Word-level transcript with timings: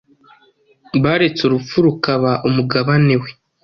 baretse 1.03 1.41
urupfu 1.43 1.75
rukaba 1.85 2.31
umugabane 2.47 3.15
we 3.21 3.29